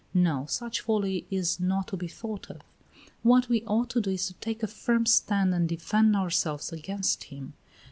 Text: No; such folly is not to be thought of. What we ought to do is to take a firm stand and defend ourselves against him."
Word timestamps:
No; 0.15 0.47
such 0.47 0.81
folly 0.81 1.27
is 1.29 1.59
not 1.59 1.89
to 1.89 1.95
be 1.95 2.07
thought 2.07 2.49
of. 2.49 2.61
What 3.21 3.49
we 3.49 3.61
ought 3.65 3.91
to 3.91 4.01
do 4.01 4.09
is 4.09 4.25
to 4.29 4.33
take 4.33 4.63
a 4.63 4.67
firm 4.67 5.05
stand 5.05 5.53
and 5.53 5.69
defend 5.69 6.15
ourselves 6.15 6.71
against 6.73 7.25
him." 7.25 7.53